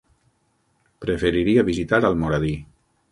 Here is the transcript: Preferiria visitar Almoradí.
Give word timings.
Preferiria 1.05 1.65
visitar 1.67 1.99
Almoradí. 2.13 2.55